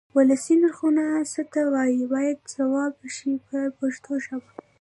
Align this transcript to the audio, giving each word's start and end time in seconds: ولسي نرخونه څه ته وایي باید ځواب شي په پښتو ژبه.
ولسي 0.15 0.53
نرخونه 0.61 1.05
څه 1.31 1.41
ته 1.51 1.61
وایي 1.73 2.03
باید 2.13 2.37
ځواب 2.53 2.95
شي 3.15 3.31
په 3.47 3.57
پښتو 3.79 4.11
ژبه. 4.25 4.49